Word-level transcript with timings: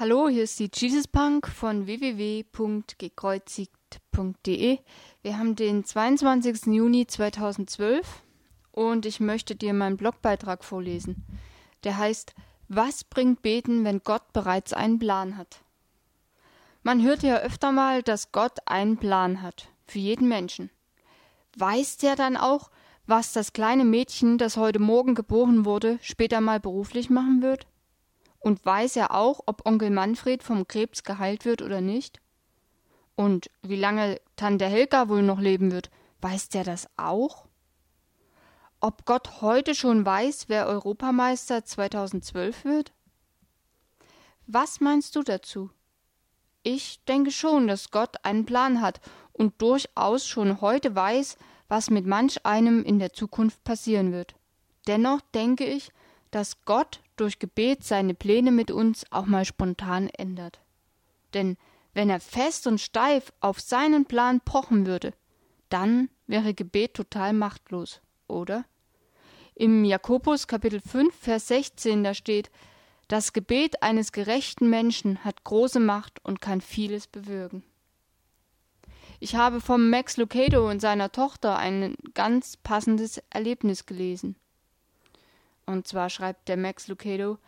Hallo, 0.00 0.28
hier 0.30 0.44
ist 0.44 0.58
die 0.58 0.70
Jesus 0.72 1.06
Punk 1.06 1.46
von 1.46 1.84
www.gekreuzigt.de. 1.84 4.78
Wir 5.20 5.38
haben 5.38 5.56
den 5.56 5.84
22. 5.84 6.68
Juni 6.68 7.06
2012 7.06 8.22
und 8.72 9.04
ich 9.04 9.20
möchte 9.20 9.54
dir 9.54 9.74
meinen 9.74 9.98
Blogbeitrag 9.98 10.64
vorlesen. 10.64 11.22
Der 11.84 11.98
heißt 11.98 12.34
Was 12.68 13.04
bringt 13.04 13.42
Beten, 13.42 13.84
wenn 13.84 13.98
Gott 13.98 14.32
bereits 14.32 14.72
einen 14.72 14.98
Plan 14.98 15.36
hat? 15.36 15.60
Man 16.82 17.02
hört 17.02 17.22
ja 17.22 17.36
öfter 17.36 17.70
mal, 17.70 18.02
dass 18.02 18.32
Gott 18.32 18.56
einen 18.64 18.96
Plan 18.96 19.42
hat 19.42 19.68
für 19.86 19.98
jeden 19.98 20.28
Menschen. 20.28 20.70
Weiß 21.58 21.98
der 21.98 22.16
dann 22.16 22.38
auch, 22.38 22.70
was 23.06 23.34
das 23.34 23.52
kleine 23.52 23.84
Mädchen, 23.84 24.38
das 24.38 24.56
heute 24.56 24.78
Morgen 24.78 25.14
geboren 25.14 25.66
wurde, 25.66 25.98
später 26.00 26.40
mal 26.40 26.58
beruflich 26.58 27.10
machen 27.10 27.42
wird? 27.42 27.66
Und 28.40 28.64
weiß 28.64 28.96
er 28.96 29.14
auch, 29.14 29.40
ob 29.46 29.66
Onkel 29.66 29.90
Manfred 29.90 30.42
vom 30.42 30.66
Krebs 30.66 31.04
geheilt 31.04 31.44
wird 31.44 31.62
oder 31.62 31.80
nicht? 31.80 32.20
Und 33.14 33.50
wie 33.62 33.76
lange 33.76 34.20
Tante 34.36 34.66
Helga 34.66 35.08
wohl 35.08 35.22
noch 35.22 35.40
leben 35.40 35.72
wird, 35.72 35.90
weiß 36.20 36.48
der 36.48 36.64
das 36.64 36.88
auch? 36.96 37.46
Ob 38.80 39.04
Gott 39.04 39.42
heute 39.42 39.74
schon 39.74 40.06
weiß, 40.06 40.48
wer 40.48 40.66
Europameister 40.66 41.64
2012 41.64 42.64
wird? 42.64 42.92
Was 44.46 44.80
meinst 44.80 45.14
du 45.16 45.22
dazu? 45.22 45.70
Ich 46.62 47.04
denke 47.04 47.30
schon, 47.30 47.68
dass 47.68 47.90
Gott 47.90 48.24
einen 48.24 48.46
Plan 48.46 48.80
hat 48.80 49.00
und 49.32 49.60
durchaus 49.60 50.26
schon 50.26 50.62
heute 50.62 50.94
weiß, 50.94 51.36
was 51.68 51.90
mit 51.90 52.06
manch 52.06 52.44
einem 52.44 52.82
in 52.82 52.98
der 52.98 53.12
Zukunft 53.12 53.62
passieren 53.64 54.12
wird. 54.12 54.34
Dennoch 54.86 55.20
denke 55.34 55.64
ich, 55.66 55.92
dass 56.30 56.64
Gott 56.64 57.00
durch 57.20 57.38
Gebet 57.38 57.84
seine 57.84 58.14
Pläne 58.14 58.50
mit 58.50 58.70
uns 58.70 59.04
auch 59.10 59.26
mal 59.26 59.44
spontan 59.44 60.08
ändert. 60.08 60.60
Denn 61.34 61.56
wenn 61.92 62.10
er 62.10 62.20
fest 62.20 62.66
und 62.66 62.80
steif 62.80 63.32
auf 63.40 63.60
seinen 63.60 64.06
Plan 64.06 64.40
pochen 64.40 64.86
würde, 64.86 65.12
dann 65.68 66.08
wäre 66.26 66.54
Gebet 66.54 66.94
total 66.94 67.32
machtlos, 67.32 68.00
oder? 68.26 68.64
Im 69.54 69.84
Jakobus 69.84 70.46
Kapitel 70.46 70.80
5, 70.80 71.14
Vers 71.14 71.48
16, 71.48 72.04
da 72.04 72.14
steht, 72.14 72.50
das 73.08 73.32
Gebet 73.32 73.82
eines 73.82 74.12
gerechten 74.12 74.70
Menschen 74.70 75.24
hat 75.24 75.44
große 75.44 75.80
Macht 75.80 76.24
und 76.24 76.40
kann 76.40 76.60
vieles 76.60 77.08
bewirken. 77.08 77.64
Ich 79.18 79.34
habe 79.34 79.60
vom 79.60 79.90
Max 79.90 80.16
Lucado 80.16 80.70
und 80.70 80.80
seiner 80.80 81.12
Tochter 81.12 81.58
ein 81.58 81.96
ganz 82.14 82.56
passendes 82.56 83.20
Erlebnis 83.28 83.84
gelesen. 83.84 84.36
Und 85.70 85.86
zwar 85.86 86.10
schreibt 86.10 86.48
der 86.48 86.56
Max 86.56 86.88
Lucado, 86.88 87.38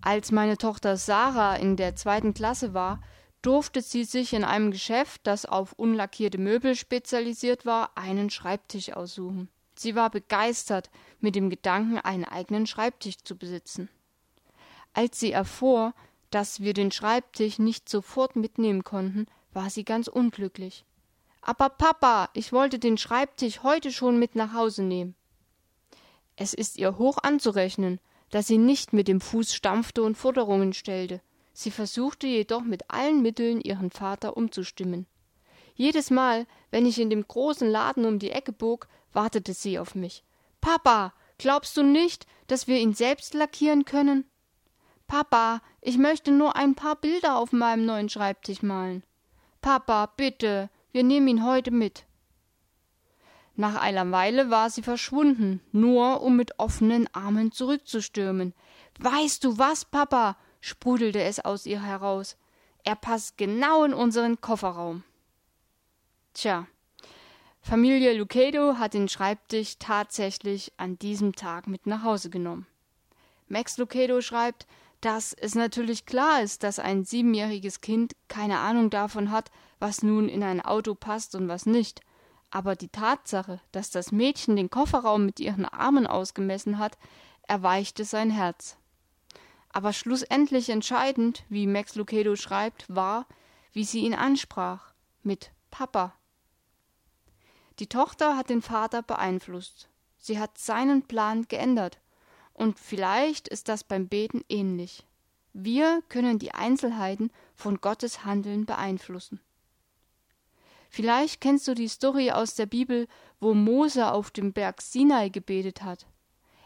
als 0.00 0.32
meine 0.32 0.58
Tochter 0.58 0.96
Sarah 0.96 1.54
in 1.54 1.76
der 1.76 1.94
zweiten 1.94 2.34
Klasse 2.34 2.74
war, 2.74 3.00
durfte 3.40 3.82
sie 3.82 4.02
sich 4.02 4.32
in 4.32 4.42
einem 4.42 4.72
Geschäft, 4.72 5.20
das 5.24 5.46
auf 5.46 5.72
unlackierte 5.74 6.38
Möbel 6.38 6.74
spezialisiert 6.74 7.64
war, 7.64 7.96
einen 7.96 8.30
Schreibtisch 8.30 8.92
aussuchen. 8.92 9.48
Sie 9.76 9.94
war 9.94 10.10
begeistert 10.10 10.90
mit 11.20 11.36
dem 11.36 11.50
Gedanken, 11.50 11.98
einen 11.98 12.24
eigenen 12.24 12.66
Schreibtisch 12.66 13.18
zu 13.18 13.36
besitzen. 13.36 13.88
Als 14.92 15.20
sie 15.20 15.30
erfuhr, 15.30 15.94
dass 16.30 16.60
wir 16.60 16.74
den 16.74 16.90
Schreibtisch 16.90 17.60
nicht 17.60 17.88
sofort 17.88 18.34
mitnehmen 18.34 18.82
konnten, 18.82 19.26
war 19.52 19.70
sie 19.70 19.84
ganz 19.84 20.08
unglücklich. 20.08 20.84
Aber 21.42 21.68
Papa, 21.68 22.28
ich 22.32 22.52
wollte 22.52 22.80
den 22.80 22.98
Schreibtisch 22.98 23.62
heute 23.62 23.92
schon 23.92 24.18
mit 24.18 24.34
nach 24.34 24.52
Hause 24.52 24.82
nehmen. 24.82 25.14
Es 26.42 26.54
ist 26.54 26.76
ihr 26.76 26.98
hoch 26.98 27.18
anzurechnen, 27.22 28.00
dass 28.30 28.48
sie 28.48 28.58
nicht 28.58 28.92
mit 28.92 29.06
dem 29.06 29.20
Fuß 29.20 29.54
stampfte 29.54 30.02
und 30.02 30.16
Forderungen 30.16 30.72
stellte. 30.72 31.20
Sie 31.52 31.70
versuchte 31.70 32.26
jedoch 32.26 32.62
mit 32.62 32.90
allen 32.90 33.22
Mitteln 33.22 33.60
ihren 33.60 33.92
Vater 33.92 34.36
umzustimmen. 34.36 35.06
Jedes 35.76 36.10
Mal, 36.10 36.48
wenn 36.72 36.84
ich 36.84 36.98
in 36.98 37.10
dem 37.10 37.24
großen 37.28 37.70
Laden 37.70 38.04
um 38.06 38.18
die 38.18 38.32
Ecke 38.32 38.50
bog, 38.50 38.88
wartete 39.12 39.54
sie 39.54 39.78
auf 39.78 39.94
mich. 39.94 40.24
Papa, 40.60 41.14
glaubst 41.38 41.76
du 41.76 41.84
nicht, 41.84 42.26
dass 42.48 42.66
wir 42.66 42.80
ihn 42.80 42.94
selbst 42.94 43.34
lackieren 43.34 43.84
können? 43.84 44.24
Papa, 45.06 45.62
ich 45.80 45.96
möchte 45.96 46.32
nur 46.32 46.56
ein 46.56 46.74
paar 46.74 46.96
Bilder 46.96 47.36
auf 47.36 47.52
meinem 47.52 47.86
neuen 47.86 48.08
Schreibtisch 48.08 48.62
malen. 48.62 49.04
Papa, 49.60 50.06
bitte, 50.16 50.70
wir 50.90 51.04
nehmen 51.04 51.28
ihn 51.28 51.46
heute 51.46 51.70
mit. 51.70 52.04
Nach 53.54 53.80
einer 53.80 54.10
Weile 54.12 54.50
war 54.50 54.70
sie 54.70 54.82
verschwunden, 54.82 55.60
nur 55.72 56.22
um 56.22 56.36
mit 56.36 56.58
offenen 56.58 57.06
Armen 57.14 57.52
zurückzustürmen. 57.52 58.54
Weißt 58.98 59.44
du 59.44 59.58
was, 59.58 59.84
Papa? 59.84 60.36
sprudelte 60.60 61.20
es 61.20 61.40
aus 61.40 61.66
ihr 61.66 61.82
heraus. 61.82 62.36
Er 62.84 62.96
passt 62.96 63.36
genau 63.36 63.84
in 63.84 63.92
unseren 63.92 64.40
Kofferraum. 64.40 65.02
Tja, 66.34 66.66
Familie 67.60 68.16
Lucado 68.16 68.78
hat 68.78 68.94
den 68.94 69.08
Schreibtisch 69.08 69.76
tatsächlich 69.78 70.72
an 70.78 70.98
diesem 70.98 71.34
Tag 71.34 71.66
mit 71.66 71.86
nach 71.86 72.02
Hause 72.02 72.30
genommen. 72.30 72.66
Max 73.48 73.76
Lucado 73.76 74.20
schreibt, 74.20 74.66
dass 75.00 75.32
es 75.34 75.54
natürlich 75.54 76.06
klar 76.06 76.42
ist, 76.42 76.62
dass 76.62 76.78
ein 76.78 77.04
siebenjähriges 77.04 77.80
Kind 77.80 78.14
keine 78.28 78.58
Ahnung 78.60 78.88
davon 78.88 79.30
hat, 79.30 79.50
was 79.78 80.02
nun 80.02 80.28
in 80.28 80.42
ein 80.42 80.60
Auto 80.60 80.94
passt 80.94 81.34
und 81.34 81.48
was 81.48 81.66
nicht– 81.66 82.00
aber 82.52 82.76
die 82.76 82.88
Tatsache, 82.88 83.60
dass 83.72 83.90
das 83.90 84.12
Mädchen 84.12 84.56
den 84.56 84.68
Kofferraum 84.68 85.24
mit 85.24 85.40
ihren 85.40 85.64
Armen 85.64 86.06
ausgemessen 86.06 86.78
hat, 86.78 86.98
erweichte 87.48 88.04
sein 88.04 88.30
Herz. 88.30 88.76
Aber 89.70 89.94
schlussendlich 89.94 90.68
entscheidend, 90.68 91.44
wie 91.48 91.66
Max 91.66 91.94
Lucado 91.94 92.36
schreibt, 92.36 92.94
war, 92.94 93.26
wie 93.72 93.84
sie 93.84 94.00
ihn 94.00 94.14
ansprach, 94.14 94.92
mit 95.22 95.50
Papa. 95.70 96.12
Die 97.78 97.88
Tochter 97.88 98.36
hat 98.36 98.50
den 98.50 98.60
Vater 98.60 99.00
beeinflusst. 99.02 99.88
Sie 100.18 100.38
hat 100.38 100.58
seinen 100.58 101.02
Plan 101.02 101.48
geändert. 101.48 101.98
Und 102.52 102.78
vielleicht 102.78 103.48
ist 103.48 103.70
das 103.70 103.82
beim 103.82 104.08
Beten 104.08 104.44
ähnlich. 104.50 105.06
Wir 105.54 106.02
können 106.10 106.38
die 106.38 106.52
Einzelheiten 106.52 107.30
von 107.54 107.80
Gottes 107.80 108.26
Handeln 108.26 108.66
beeinflussen. 108.66 109.40
Vielleicht 110.94 111.40
kennst 111.40 111.66
du 111.66 111.74
die 111.74 111.88
Story 111.88 112.32
aus 112.32 112.54
der 112.54 112.66
Bibel, 112.66 113.08
wo 113.40 113.54
Mose 113.54 114.12
auf 114.12 114.30
dem 114.30 114.52
Berg 114.52 114.82
Sinai 114.82 115.30
gebetet 115.30 115.82
hat. 115.82 116.06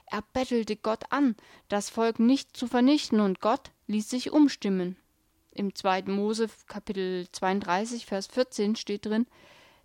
Er 0.06 0.25
bettelte 0.32 0.75
Gott 0.75 1.04
an, 1.10 1.37
das 1.69 1.91
Volk 1.91 2.19
nicht 2.19 2.56
zu 2.56 2.66
vernichten, 2.66 3.20
und 3.20 3.41
Gott 3.41 3.70
ließ 3.87 4.10
sich 4.10 4.32
umstimmen. 4.32 4.97
Im 5.53 5.76
2. 5.76 6.06
Mose 6.06 6.48
Kapitel 6.66 7.28
32, 7.31 8.04
Vers 8.04 8.26
14 8.26 8.75
steht 8.75 9.06
drin, 9.06 9.28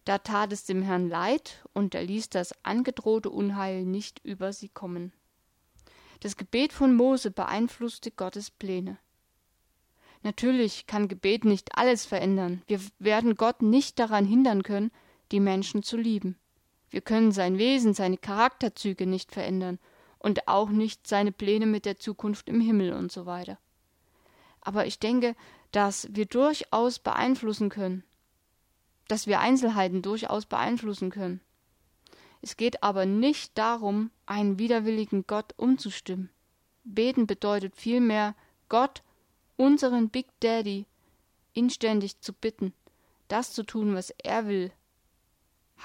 da 0.06 0.18
tat 0.18 0.52
es 0.52 0.66
dem 0.66 0.82
Herrn 0.82 1.08
leid, 1.08 1.64
und 1.74 1.94
er 1.94 2.04
ließ 2.04 2.30
das 2.30 2.56
angedrohte 2.66 3.30
Unheil 3.30 3.86
nicht 3.86 4.22
über 4.24 4.54
sie 4.54 4.70
kommen. 4.70 5.14
Das 6.22 6.36
Gebet 6.36 6.74
von 6.74 6.96
Mose 6.96 7.30
beeinflusste 7.30 8.10
Gottes 8.10 8.50
Pläne. 8.50 8.98
Natürlich 10.24 10.86
kann 10.86 11.08
Gebet 11.08 11.46
nicht 11.46 11.78
alles 11.78 12.06
verändern. 12.06 12.62
Wir 12.68 12.80
werden 13.00 13.36
Gott 13.36 13.62
nicht 13.62 13.98
daran 14.00 14.26
hindern 14.26 14.64
können, 14.64 14.92
die 15.32 15.40
Menschen 15.40 15.82
zu 15.84 15.98
lieben. 15.98 16.38
Wir 16.90 17.02
können 17.02 17.32
sein 17.32 17.58
Wesen, 17.58 17.94
seine 17.94 18.18
Charakterzüge 18.18 19.08
nicht 19.08 19.32
verändern 19.32 19.80
und 20.20 20.48
auch 20.48 20.70
nicht 20.70 21.08
seine 21.08 21.32
Pläne 21.32 21.66
mit 21.66 21.86
der 21.86 21.98
Zukunft 21.98 22.50
im 22.50 22.62
Himmel 22.62 22.94
und 22.94 23.12
so 23.12 23.26
weiter. 23.26 23.58
Aber 24.60 24.86
ich 24.86 25.00
denke, 25.00 25.36
dass 25.72 26.08
wir 26.12 26.26
durchaus 26.26 27.00
beeinflussen 27.00 27.70
können, 27.70 28.04
dass 29.08 29.26
wir 29.26 29.40
Einzelheiten 29.40 30.02
durchaus 30.02 30.46
beeinflussen 30.46 31.10
können. 31.10 31.42
Es 32.42 32.58
geht 32.58 32.84
aber 32.84 33.06
nicht 33.06 33.58
darum, 33.58 34.12
einen 34.26 34.60
widerwilligen 34.60 35.26
Gott 35.28 35.54
umzustimmen. 35.58 36.30
Beten 36.84 37.28
bedeutet 37.28 37.76
vielmehr, 37.76 38.36
Gott 38.70 39.04
unseren 39.62 40.10
Big 40.10 40.26
Daddy 40.40 40.88
inständig 41.54 42.20
zu 42.20 42.34
bitten, 42.34 42.74
das 43.28 43.54
zu 43.54 43.62
tun, 43.64 43.94
was 43.94 44.10
er 44.10 44.48
will. 44.48 44.72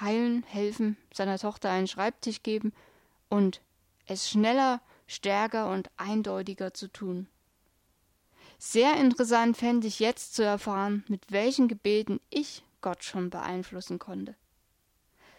Heilen, 0.01 0.45
helfen, 0.45 0.97
seiner 1.13 1.39
Tochter 1.39 1.69
einen 1.69 1.87
Schreibtisch 1.87 2.43
geben 2.43 2.73
und 3.29 3.61
es 4.07 4.31
schneller, 4.31 4.81
stärker 5.07 5.71
und 5.71 5.91
eindeutiger 5.99 6.73
zu 6.73 6.89
tun. 6.89 7.29
Sehr 8.59 8.97
interessant 8.97 9.59
fände 9.59 9.87
ich 9.89 10.01
jetzt 10.01 10.35
zu 10.35 10.43
erfahren, 10.43 11.05
mit 11.09 11.31
welchen 11.31 11.69
Gebeten 11.69 12.19
ich 12.31 12.65
Gott 12.81 13.05
schon 13.05 13.29
beeinflussen 13.29 13.99
konnte. 13.99 14.37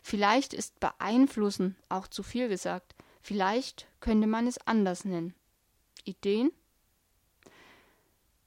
Vielleicht 0.04 0.54
ist 0.54 0.80
beeinflussen 0.80 1.76
auch 1.90 2.08
zu 2.08 2.22
viel 2.22 2.50
gesagt, 2.50 2.94
vielleicht 3.20 3.88
könnte 4.00 4.28
man 4.28 4.46
es 4.46 4.60
anders 4.68 5.06
nennen. 5.06 5.34
Ideen? 6.04 6.52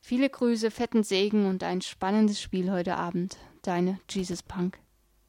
Viele 0.00 0.28
Grüße, 0.28 0.70
fetten 0.70 1.02
Segen 1.02 1.46
und 1.46 1.62
ein 1.62 1.82
spannendes 1.82 2.40
Spiel 2.40 2.70
heute 2.70 2.96
Abend. 2.96 3.36
Deine 3.62 4.00
Jesus 4.08 4.42
Punk. 4.42 4.78